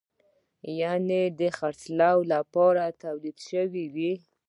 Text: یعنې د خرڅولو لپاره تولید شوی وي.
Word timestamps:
یعنې 0.81 1.21
د 1.39 1.41
خرڅولو 1.57 2.17
لپاره 2.33 2.83
تولید 3.03 3.37
شوی 3.49 3.85
وي. 3.95 4.13